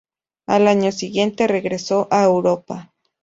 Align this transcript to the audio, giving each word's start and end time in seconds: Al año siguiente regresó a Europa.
Al 0.47 0.67
año 0.67 0.91
siguiente 0.91 1.47
regresó 1.47 2.07
a 2.09 2.23
Europa. 2.23 2.91